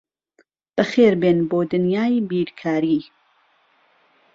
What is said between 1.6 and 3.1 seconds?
دنیای بیرکاری.